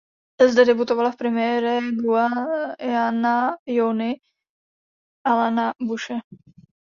Zde 0.49 0.65
debutovala 0.65 1.11
v 1.11 1.15
premiéře 1.17 1.79
"Guyana 2.77 3.57
Johnny" 3.67 4.15
Alana 5.27 5.73
Bushe. 5.81 6.15